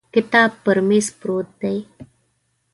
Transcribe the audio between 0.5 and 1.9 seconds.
پر مېز پروت دی.